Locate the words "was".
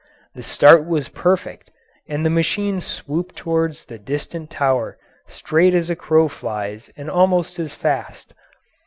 0.87-1.09